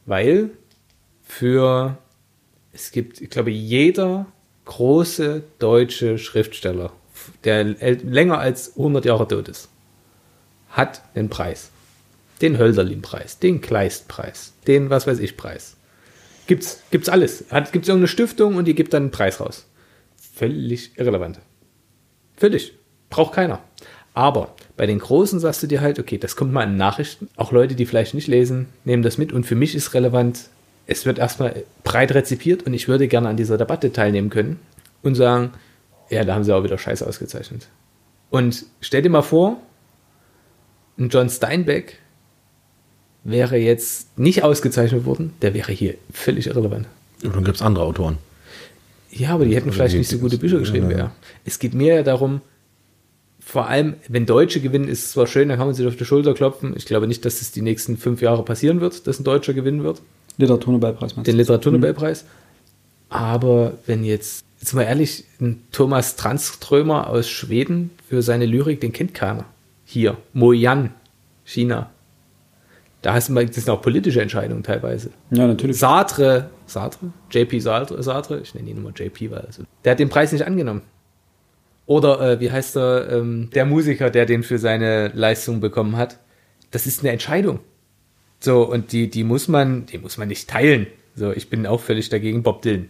[0.04, 0.50] Weil
[1.22, 1.98] für,
[2.72, 4.26] es gibt, ich glaube, jeder
[4.64, 6.92] große deutsche Schriftsteller,
[7.44, 9.68] der länger als 100 Jahre tot ist,
[10.70, 11.70] hat einen Preis.
[12.42, 15.76] Den Hölderlin-Preis, den Kleist-Preis, den was weiß ich Preis.
[16.46, 17.44] Gibt's, gibt's alles.
[17.72, 19.66] Gibt's irgendeine Stiftung und die gibt dann einen Preis raus.
[20.34, 21.40] Völlig irrelevant.
[22.36, 22.74] Völlig.
[23.08, 23.62] Braucht keiner.
[24.16, 27.28] Aber bei den Großen sagst du dir halt, okay, das kommt mal in Nachrichten.
[27.36, 29.30] Auch Leute, die vielleicht nicht lesen, nehmen das mit.
[29.30, 30.48] Und für mich ist relevant,
[30.86, 34.58] es wird erstmal breit rezipiert und ich würde gerne an dieser Debatte teilnehmen können
[35.02, 35.50] und sagen,
[36.08, 37.68] ja, da haben sie auch wieder Scheiße ausgezeichnet.
[38.30, 39.58] Und stell dir mal vor,
[40.98, 41.98] ein John Steinbeck
[43.22, 46.86] wäre jetzt nicht ausgezeichnet worden, der wäre hier völlig irrelevant.
[47.22, 48.16] Und dann gibt es andere Autoren.
[49.10, 50.90] Ja, aber die hätten Also vielleicht nicht so gute Bücher geschrieben.
[50.90, 50.96] ja.
[50.98, 51.10] Ja.
[51.44, 52.40] Es geht mir ja darum,
[53.48, 56.04] vor allem, wenn Deutsche gewinnen, ist es zwar schön, dann kann man sich auf die
[56.04, 56.74] Schulter klopfen.
[56.76, 59.84] Ich glaube nicht, dass es die nächsten fünf Jahre passieren wird, dass ein Deutscher gewinnen
[59.84, 60.02] wird,
[60.36, 61.42] Literaturnobelpreis meinst den du?
[61.42, 62.24] Literaturnobelpreis.
[63.08, 68.92] Aber wenn jetzt, jetzt mal ehrlich, ein Thomas Tranströmer aus Schweden für seine Lyrik, den
[68.92, 69.44] kennt keiner.
[69.84, 70.90] hier, Mo Yan,
[71.44, 71.90] China.
[73.02, 75.10] Da hast du mal, das sind auch politische Entscheidungen teilweise.
[75.30, 75.78] Ja, natürlich.
[75.78, 80.08] Sartre, Sartre, JP Sartre, Sartre ich nenne ihn immer JP, weil also, der hat den
[80.08, 80.82] Preis nicht angenommen.
[81.86, 86.18] Oder äh, wie heißt der, ähm, der Musiker, der den für seine Leistung bekommen hat?
[86.70, 87.60] Das ist eine Entscheidung.
[88.40, 90.88] So, und die, die muss man, die muss man nicht teilen.
[91.14, 92.88] So, ich bin auch völlig dagegen, Bob Dylan.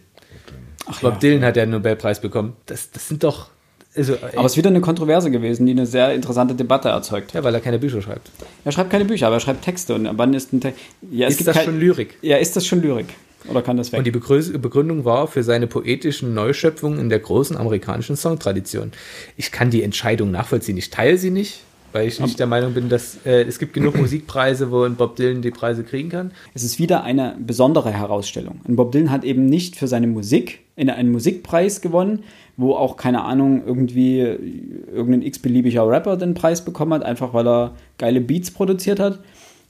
[0.86, 1.18] Ach, Bob ja.
[1.18, 2.54] Dylan hat ja den Nobelpreis bekommen.
[2.66, 3.50] Das, das sind doch,
[3.96, 7.32] also, Aber es ist wieder eine Kontroverse gewesen, die eine sehr interessante Debatte erzeugt.
[7.32, 8.30] ja, weil er keine Bücher schreibt.
[8.64, 9.94] Er schreibt keine Bücher, aber er schreibt Texte.
[9.94, 10.80] Und wann ist ein Text?
[11.10, 12.18] Ja, Ist das schon Lyrik?
[12.20, 13.06] Ja, ist das schon Lyrik?
[13.48, 13.98] Oder kann das weg?
[13.98, 18.92] Und die Begründung war für seine poetischen Neuschöpfungen in der großen amerikanischen Songtradition.
[19.36, 20.76] Ich kann die Entscheidung nachvollziehen.
[20.76, 21.60] Ich teile sie nicht,
[21.92, 25.16] weil ich nicht der Meinung bin, dass äh, es gibt genug Musikpreise, wo ein Bob
[25.16, 26.32] Dylan die Preise kriegen kann.
[26.54, 28.60] Es ist wieder eine besondere Herausstellung.
[28.64, 32.24] Und Bob Dylan hat eben nicht für seine Musik in einen Musikpreis gewonnen,
[32.56, 37.74] wo auch, keine Ahnung, irgendwie irgendein x-beliebiger Rapper den Preis bekommen hat, einfach weil er
[37.98, 39.20] geile Beats produziert hat,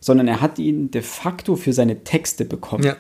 [0.00, 2.84] sondern er hat ihn de facto für seine Texte bekommen.
[2.84, 2.96] Ja,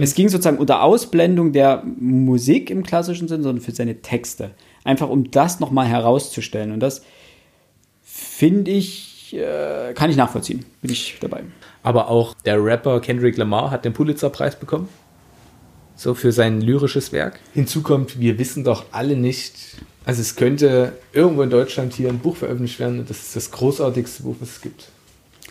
[0.00, 4.52] es ging sozusagen unter Ausblendung der Musik im klassischen Sinn, sondern für seine Texte.
[4.84, 6.72] Einfach um das nochmal herauszustellen.
[6.72, 7.02] Und das
[8.02, 10.64] finde ich, äh, kann ich nachvollziehen.
[10.80, 11.42] Bin ich dabei.
[11.82, 14.88] Aber auch der Rapper Kendrick Lamar hat den Pulitzerpreis bekommen.
[15.96, 17.40] So für sein lyrisches Werk.
[17.54, 22.20] Hinzu kommt, wir wissen doch alle nicht, also es könnte irgendwo in Deutschland hier ein
[22.20, 23.04] Buch veröffentlicht werden.
[23.06, 24.90] Das ist das großartigste Buch, was es gibt.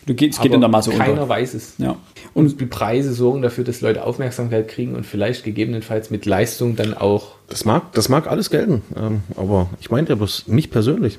[0.08, 1.28] Du, geht- es geht Aber in der Masse keiner unter.
[1.28, 1.74] weiß es.
[1.78, 1.96] Ja.
[2.34, 6.94] Und die Preise sorgen dafür, dass Leute Aufmerksamkeit kriegen und vielleicht gegebenenfalls mit Leistung dann
[6.94, 7.32] auch.
[7.48, 11.18] Das mag, das mag alles gelten, ähm, aber ich meinte ja bloß mich persönlich.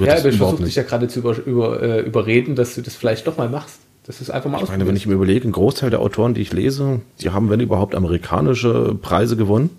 [0.00, 2.94] Ja, aber ich versuche dich ja gerade zu über, über, äh, überreden, dass du das
[2.96, 3.78] vielleicht doch mal machst.
[4.06, 6.42] Das ist einfach mal Ich meine, wenn ich mir überlege, ein Großteil der Autoren, die
[6.42, 9.70] ich lese, die haben, wenn überhaupt, amerikanische Preise gewonnen,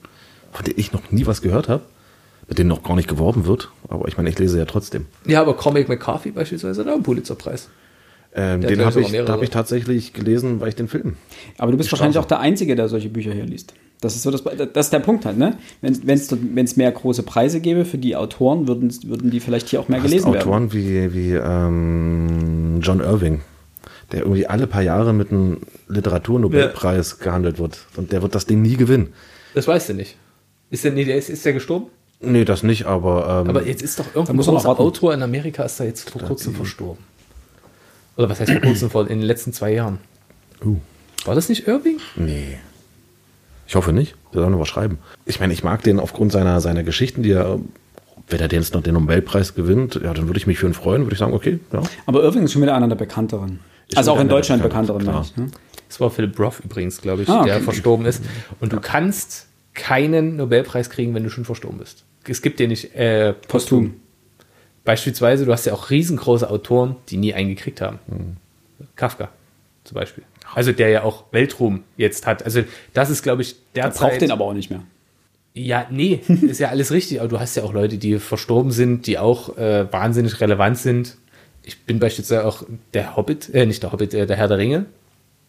[0.51, 1.83] von denen ich noch nie was gehört habe,
[2.47, 3.69] mit denen noch gar nicht geworben wird.
[3.89, 5.05] Aber ich meine, ich lese ja trotzdem.
[5.25, 7.69] Ja, aber Cormac McCarthy beispielsweise hat auch einen Pulitzerpreis.
[8.37, 11.15] Ähm, den habe ich, hab ich tatsächlich gelesen, weil ich den Film.
[11.57, 13.73] Aber du bist wahrscheinlich auch der Einzige, der solche Bücher hier liest.
[14.01, 15.57] Das ist so das, das ist der Punkt halt, ne?
[15.81, 19.87] Wenn es mehr große Preise gäbe für die Autoren, würden, würden die vielleicht hier auch
[19.87, 20.43] mehr gelesen werden.
[20.43, 23.39] Autoren wie, wie ähm, John Irving,
[24.11, 27.85] der irgendwie alle paar Jahre mit einem Literaturnobelpreis gehandelt wird.
[27.95, 29.13] Und der wird das Ding nie gewinnen.
[29.53, 30.17] Das weißt du nicht.
[30.71, 31.85] Ist der, nee, der ist, ist der gestorben?
[32.19, 34.77] Nee, das nicht, aber, ähm, Aber jetzt ist doch irgendein großer.
[34.77, 37.01] Autor in Amerika ist da jetzt vor kurzem verstorben.
[38.17, 38.89] Oder was heißt vor kurzem?
[38.89, 39.99] Vor, in den letzten zwei Jahren.
[40.63, 40.77] uh,
[41.25, 41.99] War das nicht Irving?
[42.15, 42.57] nee.
[43.67, 44.13] Ich hoffe nicht.
[44.31, 44.99] Der soll noch was schreiben.
[45.25, 47.57] Ich meine, ich mag den aufgrund seiner, seiner Geschichten, die er,
[48.29, 50.75] wenn er den jetzt noch den Nobelpreis gewinnt, ja, dann würde ich mich für ihn
[50.75, 51.81] freuen, würde ich sagen, okay, ja.
[52.05, 53.59] Aber Irving ist schon wieder einer der bekannteren.
[53.87, 55.55] Ist also auch in Deutschland bekannteren, bekannteren, meine ich.
[55.55, 55.59] Ne?
[55.87, 57.49] Das war Philip Roth übrigens, glaube ich, Ah, okay.
[57.49, 58.23] der verstorben ist.
[58.59, 62.03] Und du kannst keinen Nobelpreis kriegen, wenn du schon verstorben bist.
[62.27, 63.95] Es gibt dir nicht äh, posthum.
[64.85, 67.99] Beispielsweise, du hast ja auch riesengroße Autoren, die nie einen gekriegt haben.
[68.95, 69.29] Kafka
[69.83, 70.23] zum Beispiel.
[70.53, 72.43] Also der ja auch Weltruhm jetzt hat.
[72.43, 74.11] Also das ist, glaube ich, Er derzeit...
[74.11, 74.83] braucht den aber auch nicht mehr.
[75.53, 77.19] Ja, nee, ist ja alles richtig.
[77.19, 81.17] Aber du hast ja auch Leute, die verstorben sind, die auch äh, wahnsinnig relevant sind.
[81.63, 84.85] Ich bin beispielsweise auch der Hobbit, äh, nicht der Hobbit, äh, der Herr der Ringe,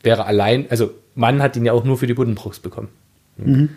[0.03, 2.89] wäre allein, also Mann hat ihn ja auch nur für die Buddenbrooks bekommen.
[3.37, 3.69] Und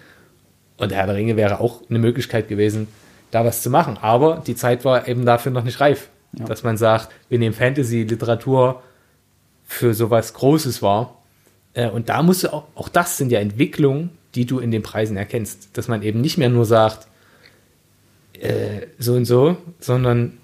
[0.79, 2.87] der Herr der Ringe wäre auch eine Möglichkeit gewesen,
[3.31, 3.97] da was zu machen.
[4.01, 6.45] Aber die Zeit war eben dafür noch nicht reif, Ja.
[6.45, 8.81] dass man sagt, wir nehmen Fantasy-Literatur
[9.65, 11.15] für sowas Großes wahr.
[11.73, 14.81] Äh, Und da musst du auch, auch das sind ja Entwicklungen, die du in den
[14.83, 15.69] Preisen erkennst.
[15.77, 17.07] Dass man eben nicht mehr nur sagt,
[18.33, 20.37] äh, so und so, sondern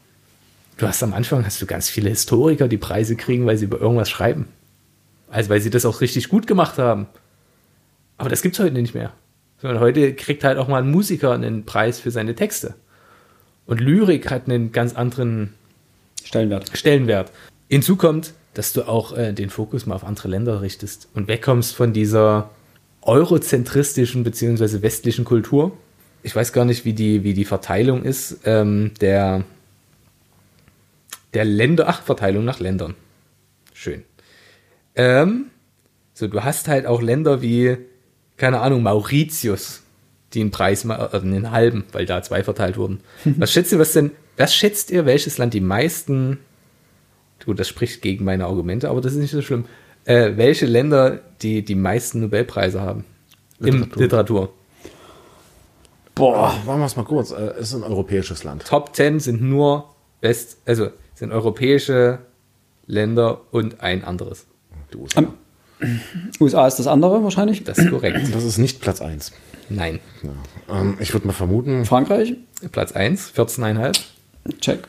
[0.77, 3.79] du hast am Anfang hast du ganz viele Historiker, die Preise kriegen, weil sie über
[3.79, 4.47] irgendwas schreiben.
[5.29, 7.07] Also weil sie das auch richtig gut gemacht haben.
[8.17, 9.11] Aber das gibt es heute nicht mehr.
[9.65, 12.75] Sondern heute kriegt halt auch mal ein Musiker einen Preis für seine Texte.
[13.65, 15.56] Und Lyrik hat einen ganz anderen
[16.23, 16.69] Stellenwert.
[16.78, 17.32] Stellenwert.
[17.67, 21.75] Hinzu kommt, dass du auch äh, den Fokus mal auf andere Länder richtest und wegkommst
[21.75, 22.51] von dieser
[23.01, 25.75] eurozentristischen beziehungsweise westlichen Kultur.
[26.21, 29.45] Ich weiß gar nicht, wie die, wie die Verteilung ist ähm, der,
[31.34, 32.93] der Länder, ach, Verteilung nach Ländern.
[33.73, 34.04] Schön.
[34.93, 35.45] Ähm,
[36.13, 37.78] so, du hast halt auch Länder wie,
[38.37, 39.81] keine Ahnung, Mauritius,
[40.33, 43.01] die einen Preis, äh, einen halben, weil da zwei verteilt wurden.
[43.25, 46.39] Was schätzt ihr, was denn, was schätzt ihr, welches Land die meisten,
[47.45, 49.65] gut, das spricht gegen meine Argumente, aber das ist nicht so schlimm,
[50.05, 53.05] äh, welche Länder die die meisten Nobelpreise haben?
[53.59, 54.01] Im Literatur.
[54.01, 54.53] Literatur.
[56.13, 56.55] Boah.
[56.65, 57.31] Machen wir es mal kurz.
[57.31, 58.65] Äh, Es ist ein europäisches Land.
[58.65, 59.89] Top 10 sind nur
[60.21, 62.19] West, also sind europäische
[62.87, 64.45] Länder und ein anderes.
[64.93, 65.23] Die USA.
[66.39, 67.63] USA ist das andere wahrscheinlich.
[67.63, 68.19] Das ist korrekt.
[68.33, 69.31] Das ist nicht Platz 1.
[69.69, 69.99] Nein.
[70.69, 72.35] Ähm, ich würde mal vermuten, Frankreich.
[72.71, 73.99] Platz 1, 14,5.
[74.61, 74.88] Check.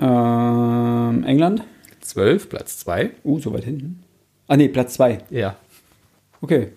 [0.00, 1.62] Ähm, England?
[2.00, 3.10] 12, Platz 2.
[3.24, 4.02] Uh, so weit hinten.
[4.48, 5.18] Ah, nee, Platz 2.
[5.30, 5.56] Ja.
[6.40, 6.68] Okay.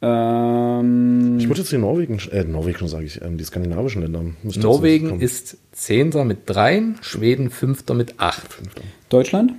[0.00, 4.22] Ähm, Ich würde jetzt die Norwegen, äh, Norwegen sage ich, ähm, die skandinavischen Länder.
[4.42, 6.24] Norwegen ist 10.
[6.26, 7.94] mit 3, Schweden 5.
[7.94, 8.58] mit 8.
[9.08, 9.52] Deutschland?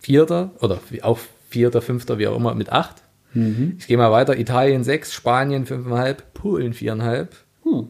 [0.00, 1.18] Vierter oder wie- auch
[1.50, 2.96] Vierter, Fünfter, wie auch immer, mit 8.
[3.78, 4.38] Ich gehe mal weiter.
[4.38, 7.28] Italien 6, Spanien 5,5, Polen 4,5,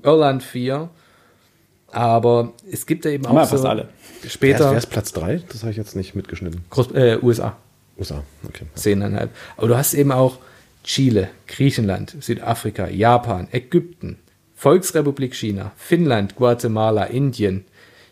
[0.02, 0.90] Irland 4.
[1.92, 3.88] Aber es gibt ja eben Haben auch ja fast so alle.
[4.20, 5.42] Wer ist, später wer ist Platz 3?
[5.48, 6.64] Das habe ich jetzt nicht mitgeschnitten.
[6.68, 7.56] Groß, äh, USA
[8.00, 8.64] USA, okay.
[8.76, 9.28] 10,5.
[9.56, 10.38] Aber du hast eben auch
[10.82, 14.18] Chile, Griechenland, Südafrika, Japan, Ägypten,
[14.56, 17.64] Volksrepublik China, Finnland, Guatemala, Indien,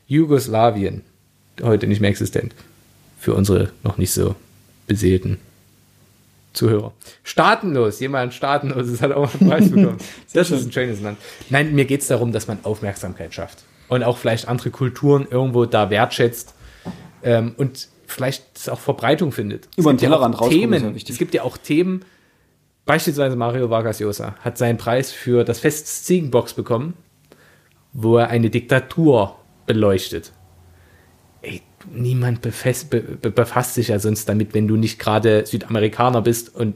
[0.07, 1.03] Jugoslawien,
[1.63, 2.55] heute nicht mehr existent.
[3.19, 4.37] Für unsere noch nicht so
[4.89, 5.39] beseelten
[6.53, 6.93] Zuhörer.
[7.23, 9.99] Staatenlos, jemand Staatenloses hat auch einen Preis bekommen.
[10.33, 11.19] Das ist ein schönes Land.
[11.51, 13.65] Nein, mir geht es darum, dass man Aufmerksamkeit schafft.
[13.89, 16.55] Und auch vielleicht andere Kulturen irgendwo da wertschätzt.
[17.23, 19.69] Ähm, und vielleicht es auch Verbreitung findet.
[19.77, 21.03] Über den Es gibt ja Tellerrand auch rausgucken ist ja Themen.
[21.09, 22.05] Es gibt ja auch Themen,
[22.87, 26.95] beispielsweise Mario Vargas Llosa hat seinen Preis für das Fest Ziegenbox bekommen,
[27.93, 30.33] wo er eine Diktatur beleuchtet.
[31.43, 36.23] Ey, niemand befasst, be, be, befasst sich ja sonst damit, wenn du nicht gerade Südamerikaner
[36.23, 36.75] bist und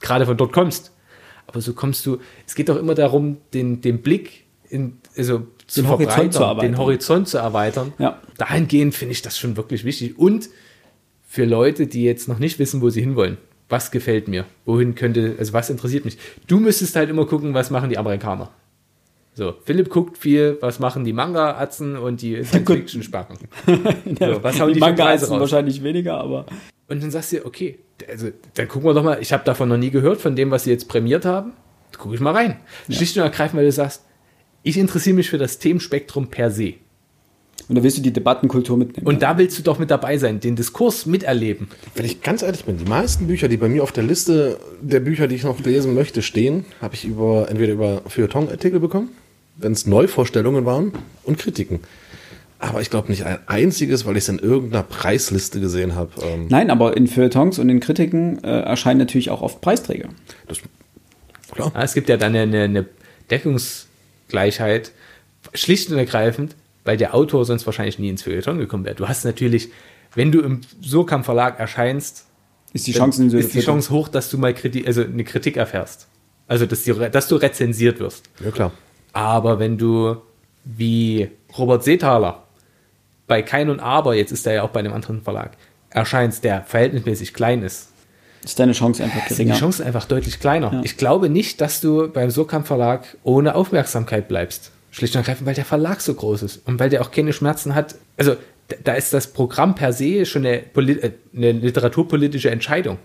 [0.00, 0.92] gerade von dort kommst.
[1.46, 5.82] Aber so kommst du, es geht doch immer darum, den, den Blick in, also zu
[5.82, 6.72] Den Horizont zu erweitern.
[6.72, 7.92] den Horizont zu erweitern.
[7.98, 8.20] Ja.
[8.38, 10.18] Dahingehend finde ich das schon wirklich wichtig.
[10.18, 10.48] Und
[11.26, 13.38] für Leute, die jetzt noch nicht wissen, wo sie hinwollen.
[13.68, 14.44] Was gefällt mir?
[14.64, 16.18] Wohin könnte, also was interessiert mich?
[16.46, 18.50] Du müsstest halt immer gucken, was machen die Amerikaner.
[19.38, 23.36] So, Philipp guckt viel, was machen die Manga-Atzen und die Science-Fiction-Spacken.
[23.66, 25.40] so, was hauen die die für Manga Preise sind raus?
[25.42, 26.46] wahrscheinlich weniger, aber
[26.88, 29.68] Und dann sagst du dir, okay, also dann gucken wir doch mal, ich habe davon
[29.68, 31.52] noch nie gehört, von dem, was sie jetzt prämiert haben.
[31.92, 32.56] Da gucke ich mal rein.
[32.88, 34.06] Schlicht und ergreifend, weil du sagst,
[34.62, 36.74] ich interessiere mich für das Themenspektrum per se.
[37.68, 39.06] und da willst du die Debattenkultur mitnehmen.
[39.06, 41.68] Und da willst du doch mit dabei sein, den Diskurs miterleben.
[41.94, 45.00] Wenn ich ganz ehrlich bin, die meisten Bücher, die bei mir auf der Liste der
[45.00, 49.10] Bücher, die ich noch lesen möchte, stehen, habe ich über entweder über Feuilleton-Artikel bekommen,
[49.58, 50.92] wenn es Neuvorstellungen waren,
[51.24, 51.80] und Kritiken.
[52.58, 56.10] Aber ich glaube nicht ein einziges, weil ich es in irgendeiner Preisliste gesehen habe.
[56.22, 60.08] Ähm, Nein, aber in Feuilletons und in Kritiken äh, erscheinen natürlich auch oft Preisträger.
[60.48, 60.60] das,
[61.52, 61.72] klar.
[61.74, 62.86] Ja, es gibt ja dann eine, eine
[63.30, 64.92] Deckungsgleichheit,
[65.52, 68.94] schlicht und ergreifend, weil der Autor sonst wahrscheinlich nie ins Feuilleton gekommen wäre.
[68.94, 69.68] Du hast natürlich,
[70.14, 72.24] wenn du im Surkamp Verlag erscheinst,
[72.72, 75.58] Ist die Chance in ist die Chance hoch, dass du mal Kritik, also eine Kritik
[75.58, 76.08] erfährst.
[76.48, 78.30] Also, dass, die, dass du rezensiert wirst.
[78.42, 78.72] Ja, klar.
[79.16, 80.16] Aber wenn du
[80.64, 82.42] wie Robert Seethaler
[83.26, 85.52] bei Kein und Aber, jetzt ist er ja auch bei einem anderen Verlag,
[85.90, 87.88] erscheinst, der verhältnismäßig klein ist,
[88.44, 89.54] ist deine Chance einfach sind die geringer.
[89.58, 90.72] Chancen einfach deutlich kleiner.
[90.72, 90.80] Ja.
[90.84, 94.70] Ich glaube nicht, dass du beim Surkamp Verlag ohne Aufmerksamkeit bleibst.
[94.90, 97.74] Schlicht und ergreifend, weil der Verlag so groß ist und weil der auch keine Schmerzen
[97.74, 97.96] hat.
[98.16, 98.36] Also
[98.84, 102.98] da- ist das Programm per se schon eine, äh, eine literaturpolitische Entscheidung.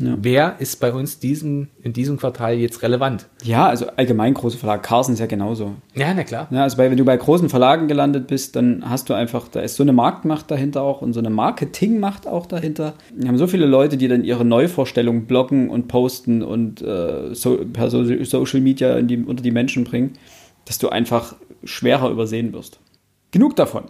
[0.00, 0.16] Ja.
[0.20, 3.26] Wer ist bei uns diesen, in diesem Quartal jetzt relevant?
[3.44, 4.82] Ja, also allgemein große Verlag.
[4.82, 5.74] Carson ist ja genauso.
[5.94, 6.48] Ja, na klar.
[6.50, 9.60] Ja, also bei, wenn du bei großen Verlagen gelandet bist, dann hast du einfach, da
[9.60, 12.94] ist so eine Marktmacht dahinter auch und so eine Marketingmacht auch dahinter.
[13.14, 17.58] Wir haben so viele Leute, die dann ihre Neuvorstellungen bloggen und posten und äh, so,
[17.72, 20.14] per so, Social Media in die, unter die Menschen bringen,
[20.64, 22.80] dass du einfach schwerer übersehen wirst.
[23.30, 23.84] Genug davon.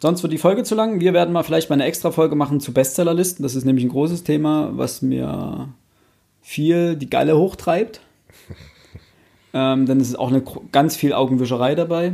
[0.00, 1.00] Sonst wird die Folge zu lang.
[1.00, 3.42] Wir werden mal vielleicht mal eine extra Folge machen zu Bestsellerlisten.
[3.42, 5.68] Das ist nämlich ein großes Thema, was mir
[6.40, 8.00] viel die Galle hochtreibt.
[9.52, 12.12] ähm, denn es ist auch eine, ganz viel Augenwischerei dabei.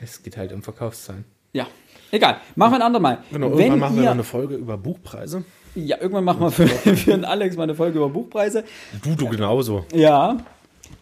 [0.00, 1.24] Es geht halt um Verkaufszahlen.
[1.52, 1.66] Ja,
[2.10, 2.38] egal.
[2.56, 3.18] Machen wir ein andermal.
[3.30, 5.44] Genau, Wenn irgendwann machen wir mal eine Folge über Buchpreise.
[5.74, 8.64] ja, irgendwann machen wir für, für den Alex mal eine Folge über Buchpreise.
[9.02, 9.84] Du, du genauso.
[9.92, 10.38] Ja.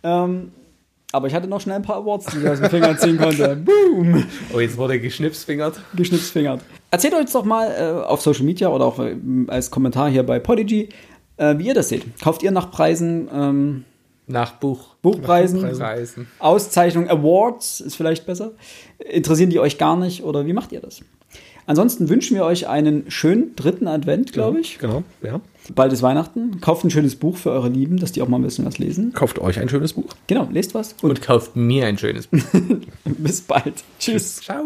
[0.02, 0.50] Ähm,
[1.12, 3.56] aber ich hatte noch schnell ein paar Awards, die ich aus den Fingern ziehen konnte.
[3.64, 4.24] Boom!
[4.54, 5.80] Oh, jetzt wurde geschnipsfingert.
[5.94, 6.60] Geschnipsfingert.
[6.90, 9.16] Erzählt uns doch mal äh, auf Social Media oder auch äh,
[9.48, 10.88] als Kommentar hier bei Podigy,
[11.36, 12.20] äh, wie ihr das seht.
[12.20, 13.84] Kauft ihr nach Preisen, ähm,
[14.26, 14.94] Nach Buch.
[15.02, 16.28] Buchpreisen, Preisen.
[16.38, 18.52] Auszeichnung, Awards ist vielleicht besser.
[18.98, 21.00] Interessieren die euch gar nicht oder wie macht ihr das?
[21.70, 24.80] Ansonsten wünschen wir euch einen schönen dritten Advent, glaube ich.
[24.80, 25.40] Genau, ja.
[25.72, 26.60] Bald ist Weihnachten.
[26.60, 29.12] Kauft ein schönes Buch für eure Lieben, dass die auch mal ein bisschen was lesen.
[29.12, 30.12] Kauft euch ein schönes Buch.
[30.26, 32.40] Genau, lest was und Und kauft mir ein schönes Buch.
[33.04, 33.84] bis bald.
[34.00, 34.40] Tschüss.
[34.40, 34.64] Ciao.